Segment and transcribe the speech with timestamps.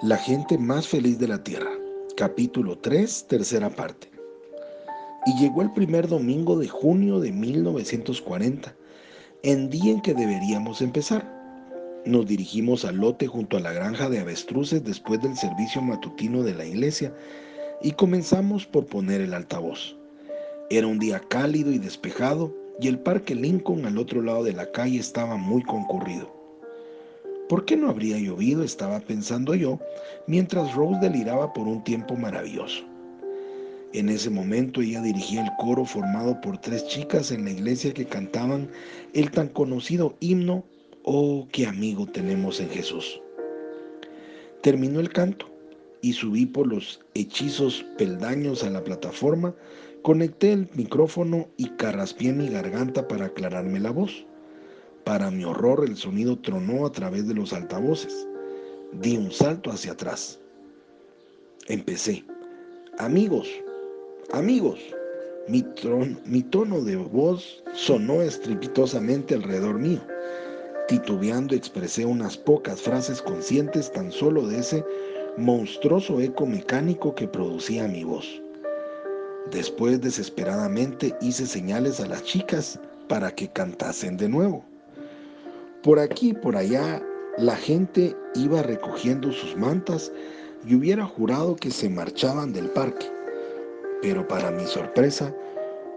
[0.00, 1.72] La gente más feliz de la tierra.
[2.16, 4.08] Capítulo 3, tercera parte.
[5.26, 8.76] Y llegó el primer domingo de junio de 1940,
[9.42, 11.28] en día en que deberíamos empezar.
[12.06, 16.54] Nos dirigimos al lote junto a la granja de avestruces después del servicio matutino de
[16.54, 17.12] la iglesia
[17.82, 19.96] y comenzamos por poner el altavoz.
[20.70, 24.70] Era un día cálido y despejado y el parque Lincoln al otro lado de la
[24.70, 26.37] calle estaba muy concurrido.
[27.48, 28.62] ¿Por qué no habría llovido?
[28.62, 29.78] Estaba pensando yo,
[30.26, 32.84] mientras Rose deliraba por un tiempo maravilloso.
[33.94, 38.04] En ese momento ella dirigía el coro formado por tres chicas en la iglesia que
[38.04, 38.68] cantaban
[39.14, 40.64] el tan conocido himno
[41.10, 43.18] Oh, qué amigo tenemos en Jesús.
[44.60, 45.48] Terminó el canto
[46.02, 49.54] y subí por los hechizos peldaños a la plataforma,
[50.02, 54.26] conecté el micrófono y carraspié mi garganta para aclararme la voz.
[55.08, 58.28] Para mi horror, el sonido tronó a través de los altavoces.
[58.92, 60.38] Di un salto hacia atrás.
[61.66, 62.26] Empecé.
[62.98, 63.48] Amigos,
[64.32, 64.78] amigos.
[65.48, 65.62] Mi,
[66.42, 70.02] tono de voz sonó estrepitosamente alrededor mío.
[70.88, 74.84] Titubeando expresé unas pocas frases conscientes tan solo de ese
[75.38, 78.42] monstruoso eco mecánico que producía mi voz.
[79.52, 82.78] Después desesperadamente hice señales a las chicas
[83.08, 84.66] para que cantasen de nuevo.
[85.82, 87.00] Por aquí y por allá
[87.36, 90.10] la gente iba recogiendo sus mantas
[90.66, 93.06] y hubiera jurado que se marchaban del parque.
[94.02, 95.32] Pero para mi sorpresa,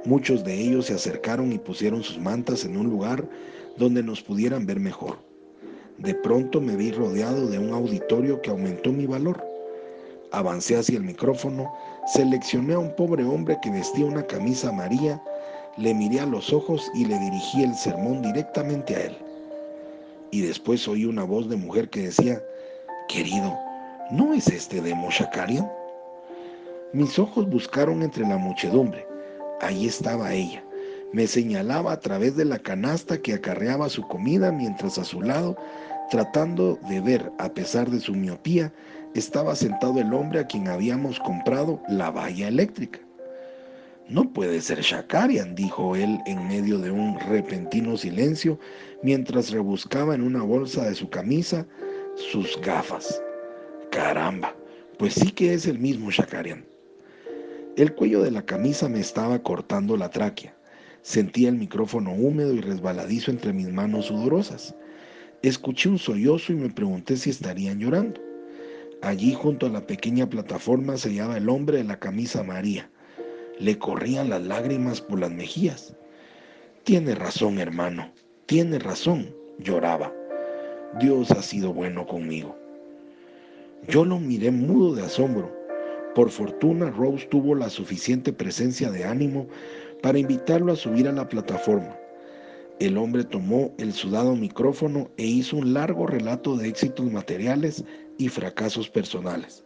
[0.05, 3.27] muchos de ellos se acercaron y pusieron sus mantas en un lugar
[3.77, 5.17] donde nos pudieran ver mejor.
[5.97, 9.43] De pronto me vi rodeado de un auditorio que aumentó mi valor.
[10.31, 11.73] Avancé hacia el micrófono,
[12.13, 15.19] seleccioné a un pobre hombre que vestía una camisa amarilla,
[15.77, 19.30] le miré a los ojos y le dirigí el sermón directamente a él
[20.31, 22.41] y después oí una voz de mujer que decía,
[23.07, 23.57] querido,
[24.11, 25.69] ¿no es este de Shakarian?
[26.93, 29.05] Mis ojos buscaron entre la muchedumbre.
[29.61, 30.63] Ahí estaba ella.
[31.13, 35.57] Me señalaba a través de la canasta que acarreaba su comida mientras a su lado,
[36.09, 38.73] tratando de ver a pesar de su miopía,
[39.13, 42.99] estaba sentado el hombre a quien habíamos comprado la valla eléctrica.
[44.11, 48.59] No puede ser Shakarian, dijo él en medio de un repentino silencio
[49.01, 51.65] mientras rebuscaba en una bolsa de su camisa
[52.17, 53.23] sus gafas.
[53.89, 54.53] Caramba,
[54.99, 56.65] pues sí que es el mismo Shakarian.
[57.77, 60.53] El cuello de la camisa me estaba cortando la tráquea.
[61.03, 64.75] Sentía el micrófono húmedo y resbaladizo entre mis manos sudorosas.
[65.41, 68.19] Escuché un sollozo y me pregunté si estarían llorando.
[69.01, 72.89] Allí junto a la pequeña plataforma se hallaba el hombre de la camisa María
[73.61, 75.95] le corrían las lágrimas por las mejillas.
[76.83, 78.11] Tiene razón, hermano,
[78.47, 80.11] tiene razón, lloraba.
[80.99, 82.57] Dios ha sido bueno conmigo.
[83.87, 85.55] Yo lo miré mudo de asombro.
[86.15, 89.47] Por fortuna, Rose tuvo la suficiente presencia de ánimo
[90.01, 91.95] para invitarlo a subir a la plataforma.
[92.79, 97.83] El hombre tomó el sudado micrófono e hizo un largo relato de éxitos materiales
[98.17, 99.63] y fracasos personales.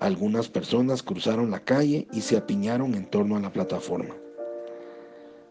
[0.00, 4.14] Algunas personas cruzaron la calle y se apiñaron en torno a la plataforma.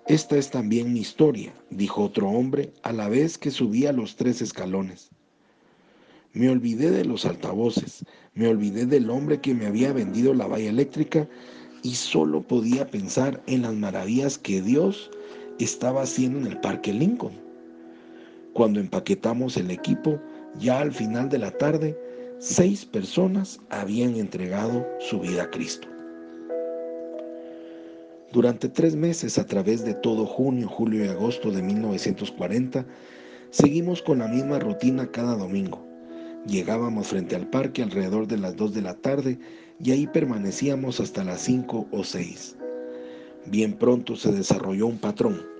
[0.07, 4.41] Esta es también mi historia, dijo otro hombre a la vez que subía los tres
[4.41, 5.11] escalones.
[6.33, 8.03] Me olvidé de los altavoces,
[8.33, 11.27] me olvidé del hombre que me había vendido la valla eléctrica
[11.83, 15.09] y solo podía pensar en las maravillas que Dios
[15.59, 17.39] estaba haciendo en el Parque Lincoln.
[18.53, 20.19] Cuando empaquetamos el equipo,
[20.59, 21.97] ya al final de la tarde,
[22.45, 25.87] seis personas habían entregado su vida a Cristo.
[28.33, 32.85] Durante tres meses, a través de todo junio, julio y agosto de 1940,
[33.49, 35.87] seguimos con la misma rutina cada domingo.
[36.45, 39.39] Llegábamos frente al parque alrededor de las dos de la tarde
[39.81, 42.57] y ahí permanecíamos hasta las cinco o seis.
[43.45, 45.52] Bien pronto se desarrolló un patrón.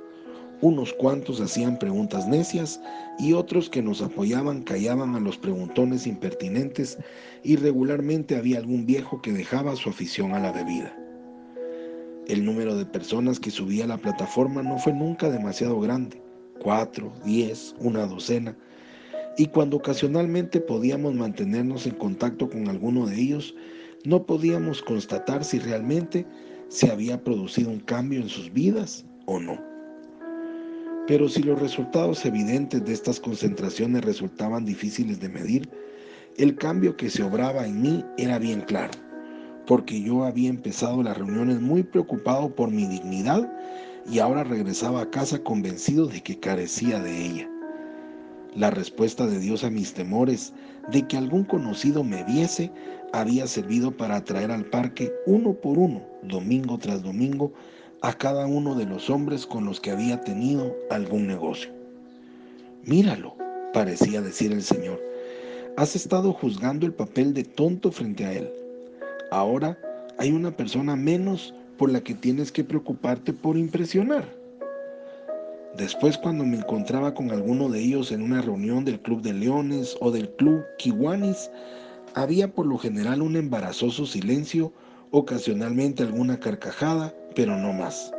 [0.63, 2.79] Unos cuantos hacían preguntas necias
[3.19, 6.97] y otros que nos apoyaban callaban a los preguntones impertinentes
[7.43, 10.97] y regularmente había algún viejo que dejaba su afición a la bebida.
[12.29, 16.23] El número de personas que subía a la plataforma no fue nunca demasiado grande,
[16.61, 18.55] cuatro, diez, una docena,
[19.37, 23.53] y cuando ocasionalmente podíamos mantenernos en contacto con alguno de ellos,
[24.05, 26.25] no podíamos constatar si realmente
[26.69, 29.72] se había producido un cambio en sus vidas o no.
[31.05, 35.69] Pero si los resultados evidentes de estas concentraciones resultaban difíciles de medir,
[36.37, 38.93] el cambio que se obraba en mí era bien claro,
[39.67, 43.51] porque yo había empezado las reuniones muy preocupado por mi dignidad
[44.09, 47.49] y ahora regresaba a casa convencido de que carecía de ella.
[48.55, 50.53] La respuesta de Dios a mis temores
[50.89, 52.71] de que algún conocido me viese
[53.11, 57.51] había servido para atraer al parque uno por uno, domingo tras domingo,
[58.03, 61.71] a cada uno de los hombres con los que había tenido algún negocio.
[62.83, 63.37] Míralo,
[63.73, 65.01] parecía decir el Señor,
[65.77, 68.51] has estado juzgando el papel de tonto frente a Él.
[69.31, 69.79] Ahora
[70.17, 74.25] hay una persona menos por la que tienes que preocuparte por impresionar.
[75.77, 79.95] Después cuando me encontraba con alguno de ellos en una reunión del Club de Leones
[80.01, 81.49] o del Club Kiwanis,
[82.15, 84.73] había por lo general un embarazoso silencio,
[85.11, 88.11] ocasionalmente alguna carcajada, pero no más.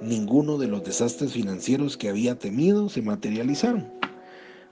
[0.00, 3.88] Ninguno de los desastres financieros que había temido se materializaron.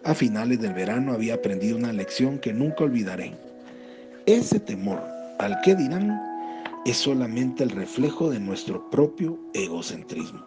[0.05, 3.35] A finales del verano había aprendido una lección que nunca olvidaré.
[4.27, 5.03] Ese temor
[5.39, 6.21] al que dirán
[6.85, 10.45] es solamente el reflejo de nuestro propio egocentrismo.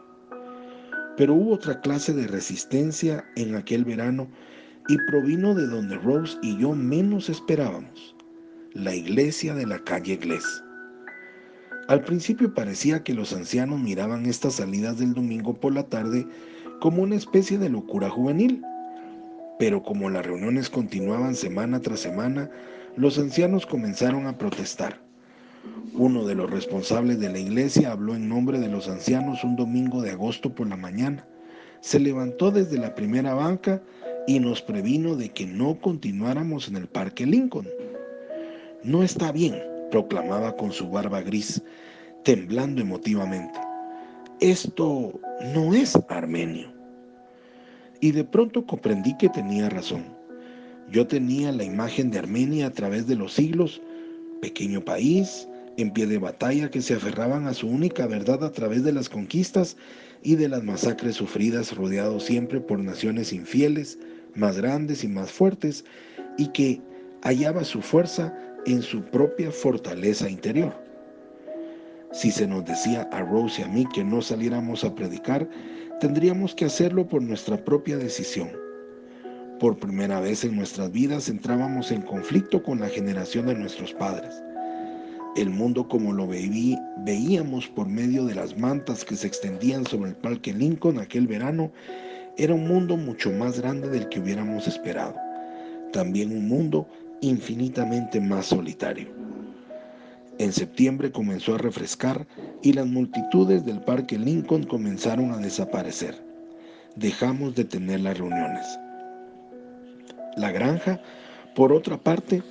[1.18, 4.28] Pero hubo otra clase de resistencia en aquel verano
[4.88, 8.16] y provino de donde Rose y yo menos esperábamos,
[8.74, 10.64] la iglesia de la calle Glés.
[11.88, 16.28] Al principio parecía que los ancianos miraban estas salidas del domingo por la tarde
[16.82, 18.62] como una especie de locura juvenil,
[19.58, 22.52] pero como las reuniones continuaban semana tras semana,
[22.98, 25.00] los ancianos comenzaron a protestar.
[25.94, 30.02] Uno de los responsables de la iglesia habló en nombre de los ancianos un domingo
[30.02, 31.26] de agosto por la mañana.
[31.80, 33.82] Se levantó desde la primera banca
[34.28, 37.68] y nos previno de que no continuáramos en el Parque Lincoln.
[38.84, 39.56] No está bien,
[39.92, 41.62] proclamaba con su barba gris,
[42.24, 43.60] temblando emotivamente.
[44.40, 45.20] Esto
[45.54, 46.72] no es armenio.
[48.02, 50.06] Y de pronto comprendí que tenía razón.
[50.92, 53.82] Yo tenía la imagen de Armenia a través de los siglos,
[54.42, 55.48] pequeño país,
[55.78, 59.10] en pie de batalla que se aferraban a su única verdad a través de las
[59.10, 59.78] conquistas
[60.24, 64.00] y de las masacres sufridas, rodeado siempre por naciones infieles,
[64.36, 65.86] más grandes y más fuertes,
[66.38, 66.82] y que
[67.22, 68.34] hallaba su fuerza
[68.68, 70.74] en su propia fortaleza interior.
[72.12, 75.48] Si se nos decía a Rose y a mí que no saliéramos a predicar,
[76.02, 78.50] tendríamos que hacerlo por nuestra propia decisión.
[79.60, 84.44] Por primera vez en nuestras vidas entrábamos en conflicto con la generación de nuestros padres.
[85.38, 90.16] El mundo como lo veíamos por medio de las mantas que se extendían sobre el
[90.16, 91.72] Parque Lincoln aquel verano
[92.38, 95.16] era un mundo mucho más grande del que hubiéramos esperado.
[95.94, 96.88] También un mundo
[97.22, 99.08] infinitamente más solitario.
[100.40, 102.28] En septiembre comenzó a refrescar
[102.62, 106.16] y las multitudes del Parque Lincoln comenzaron a desaparecer.
[106.96, 108.66] Dejamos de tener las reuniones.
[110.36, 111.02] La granja,
[111.56, 112.44] por otra parte,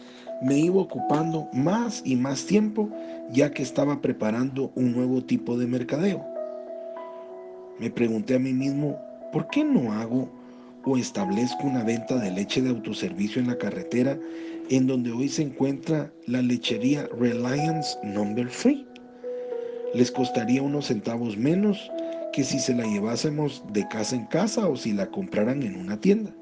[0.42, 2.90] me iba ocupando más y más tiempo
[3.30, 6.24] ya que estaba preparando un nuevo tipo de mercadeo.
[7.78, 8.98] Me pregunté a mí mismo,
[9.32, 10.28] ¿por qué no hago
[10.84, 14.18] o establezco una venta de leche de autoservicio en la carretera
[14.70, 18.86] en donde hoy se encuentra la lechería Reliance Number Free?
[19.94, 21.90] Les costaría unos centavos menos
[22.32, 26.00] que si se la llevásemos de casa en casa o si la compraran en una
[26.00, 26.34] tienda.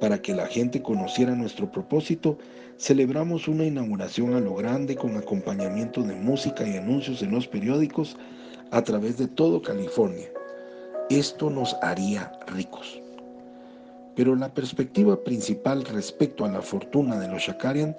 [0.00, 2.36] Para que la gente conociera nuestro propósito,
[2.76, 8.16] celebramos una inauguración a lo grande con acompañamiento de música y anuncios en los periódicos
[8.70, 10.28] a través de todo California.
[11.08, 13.00] Esto nos haría ricos.
[14.16, 17.94] Pero la perspectiva principal respecto a la fortuna de los Shakarian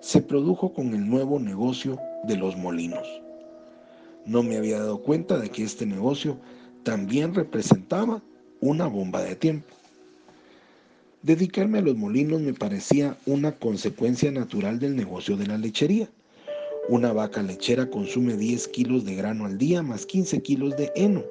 [0.00, 3.06] se produjo con el nuevo negocio de los molinos.
[4.26, 6.36] No me había dado cuenta de que este negocio
[6.82, 8.22] también representaba
[8.60, 9.74] una bomba de tiempo.
[11.22, 16.08] Dedicarme a los molinos me parecía una consecuencia natural del negocio de la lechería.
[16.88, 21.22] Una vaca lechera consume 10 kilos de grano al día más 15 kilos de heno.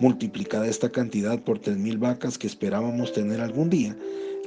[0.00, 3.96] Multiplicada esta cantidad por 3.000 vacas que esperábamos tener algún día,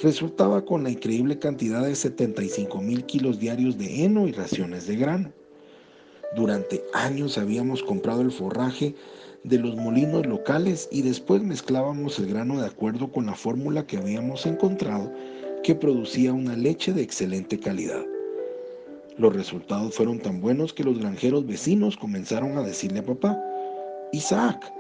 [0.02, 5.32] resultaba con la increíble cantidad de 75.000 kilos diarios de heno y raciones de grano.
[6.36, 8.96] Durante años habíamos comprado el forraje
[9.44, 13.98] de los molinos locales y después mezclábamos el grano de acuerdo con la fórmula que
[13.98, 15.12] habíamos encontrado
[15.64, 18.06] que producía una leche de excelente calidad.
[19.18, 23.38] Los resultados fueron tan buenos que los granjeros vecinos comenzaron a decirle a papá,
[24.14, 24.72] Isaac,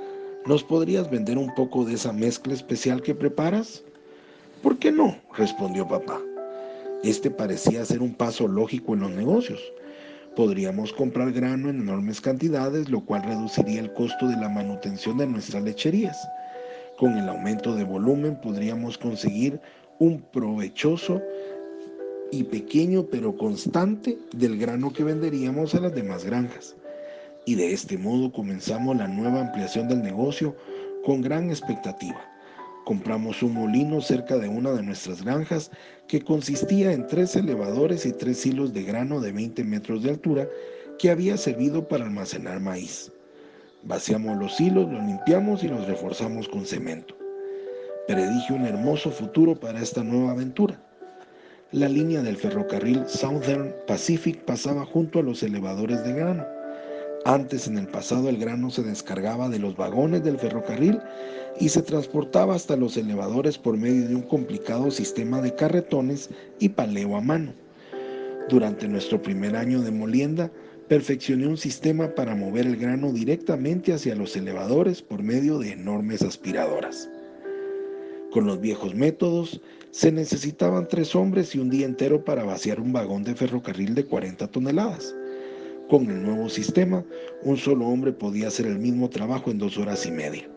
[0.45, 3.83] ¿nos podrías vender un poco de esa mezcla especial que preparas?
[4.61, 5.17] ¿Por qué no?
[5.35, 6.19] respondió papá.
[7.03, 9.61] Este parecía ser un paso lógico en los negocios
[10.35, 15.27] Podríamos comprar grano en enormes cantidades, lo cual reduciría el costo de la manutención de
[15.27, 16.17] nuestras lecherías.
[16.97, 19.59] Con el aumento de volumen podríamos conseguir
[19.99, 21.21] un provechoso
[22.31, 26.77] y pequeño pero constante del grano que venderíamos a las demás granjas.
[27.45, 30.55] Y de este modo comenzamos la nueva ampliación del negocio
[31.03, 32.21] con gran expectativa.
[32.85, 35.71] Compramos un molino cerca de una de nuestras granjas
[36.07, 40.47] que consistía en tres elevadores y tres hilos de grano de 20 metros de altura
[40.99, 43.11] que había servido para almacenar maíz.
[43.83, 47.15] Vaciamos los hilos, los limpiamos y los reforzamos con cemento.
[48.07, 50.79] Predije un hermoso futuro para esta nueva aventura.
[51.71, 56.60] La línea del ferrocarril Southern Pacific pasaba junto a los elevadores de grano.
[57.25, 60.99] Antes en el pasado el grano se descargaba de los vagones del ferrocarril
[61.59, 66.69] y se transportaba hasta los elevadores por medio de un complicado sistema de carretones y
[66.69, 67.53] paleo a mano.
[68.49, 70.51] Durante nuestro primer año de molienda,
[70.87, 76.23] perfeccioné un sistema para mover el grano directamente hacia los elevadores por medio de enormes
[76.23, 77.07] aspiradoras.
[78.31, 79.61] Con los viejos métodos,
[79.91, 84.05] se necesitaban tres hombres y un día entero para vaciar un vagón de ferrocarril de
[84.05, 85.13] 40 toneladas.
[85.91, 87.03] Con el nuevo sistema,
[87.43, 90.49] un solo hombre podía hacer el mismo trabajo en dos horas y media.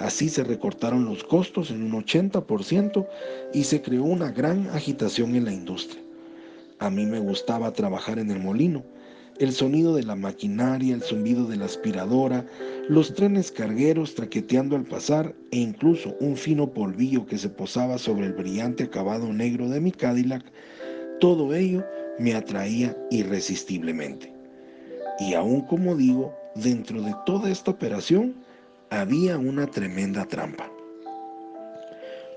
[0.00, 3.06] Así se recortaron los costos en un 80%
[3.54, 6.02] y se creó una gran agitación en la industria.
[6.80, 8.84] A mí me gustaba trabajar en el molino,
[9.38, 12.44] el sonido de la maquinaria, el zumbido de la aspiradora,
[12.88, 18.26] los trenes cargueros traqueteando al pasar e incluso un fino polvillo que se posaba sobre
[18.26, 20.42] el brillante acabado negro de mi Cadillac,
[21.20, 21.84] todo ello
[22.18, 24.35] me atraía irresistiblemente.
[25.18, 28.34] Y aún como digo, dentro de toda esta operación
[28.90, 30.70] había una tremenda trampa.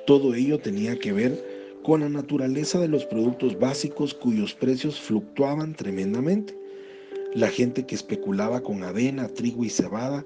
[0.07, 5.75] Todo ello tenía que ver con la naturaleza de los productos básicos cuyos precios fluctuaban
[5.75, 6.57] tremendamente.
[7.33, 10.25] La gente que especulaba con avena, trigo y cebada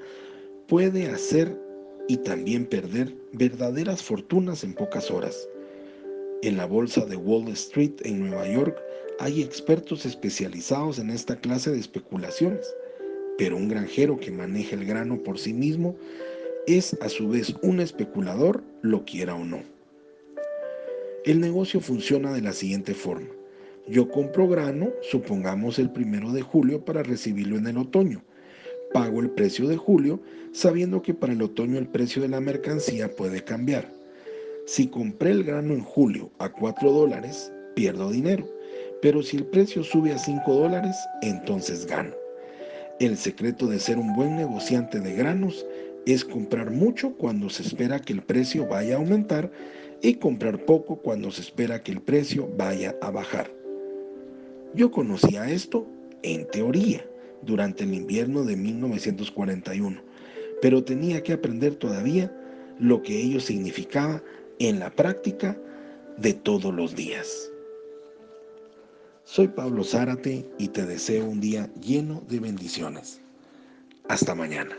[0.68, 1.60] puede hacer
[2.08, 5.48] y también perder verdaderas fortunas en pocas horas.
[6.44, 8.78] En la bolsa de Wall Street en Nueva York
[9.20, 12.68] hay expertos especializados en esta clase de especulaciones,
[13.38, 15.96] pero un granjero que maneja el grano por sí mismo
[16.68, 19.62] es a su vez un especulador, lo quiera o no.
[21.24, 23.30] El negocio funciona de la siguiente forma.
[23.88, 28.22] Yo compro grano, supongamos el primero de julio, para recibirlo en el otoño.
[28.92, 30.20] Pago el precio de julio,
[30.52, 34.03] sabiendo que para el otoño el precio de la mercancía puede cambiar.
[34.66, 38.48] Si compré el grano en julio a 4 dólares, pierdo dinero.
[39.02, 42.16] Pero si el precio sube a 5 dólares, entonces gano.
[43.02, 45.66] El secreto de ser un buen negociante de granos
[46.06, 49.52] es comprar mucho cuando se espera que el precio vaya a aumentar
[50.02, 53.52] y comprar poco cuando se espera que el precio vaya a bajar.
[54.76, 55.86] Yo conocía esto
[56.22, 57.06] en teoría
[57.42, 60.02] durante el invierno de 1941,
[60.62, 62.34] pero tenía que aprender todavía
[62.80, 64.24] lo que ello significaba
[64.60, 65.58] en la práctica
[66.18, 67.50] de todos los días.
[69.24, 73.22] Soy Pablo Zárate y te deseo un día lleno de bendiciones.
[74.10, 74.78] Hasta mañana.